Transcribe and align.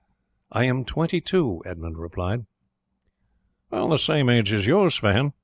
"I 0.51 0.65
am 0.65 0.83
twenty 0.83 1.21
two," 1.21 1.61
Edmund 1.63 1.99
replied. 1.99 2.47
"The 3.69 3.97
same 3.97 4.29
age 4.31 4.51
as 4.51 4.65
you, 4.65 4.89
Sweyn. 4.89 5.33